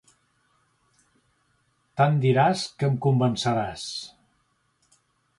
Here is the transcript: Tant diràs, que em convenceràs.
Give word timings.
Tant 2.01 2.17
diràs, 2.23 2.63
que 2.79 2.87
em 2.93 2.95
convenceràs. 3.07 3.85